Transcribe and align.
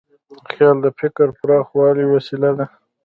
خیال 0.51 0.77
د 0.85 0.87
فکر 0.99 1.27
د 1.33 1.35
پراخوالي 1.39 2.05
وسیله 2.13 2.49
ده. 2.57 2.65